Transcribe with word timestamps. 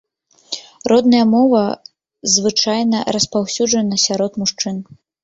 Родная 0.91 1.25
мова 1.33 1.61
звычайна 2.37 3.03
распаўсюджана 3.17 4.01
сярод 4.07 4.31
мужчын. 4.47 4.75